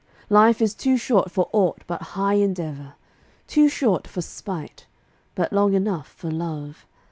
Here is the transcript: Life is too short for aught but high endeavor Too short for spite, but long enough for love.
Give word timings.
Life 0.31 0.63
is 0.63 0.73
too 0.73 0.97
short 0.97 1.29
for 1.29 1.47
aught 1.53 1.83
but 1.85 2.01
high 2.17 2.33
endeavor 2.33 2.95
Too 3.45 3.69
short 3.69 4.07
for 4.07 4.21
spite, 4.23 4.87
but 5.35 5.53
long 5.53 5.73
enough 5.75 6.07
for 6.07 6.31
love. 6.31 6.87